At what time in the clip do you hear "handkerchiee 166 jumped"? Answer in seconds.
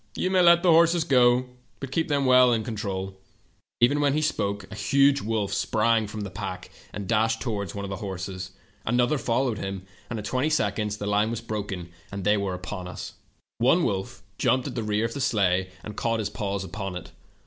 13.99-14.67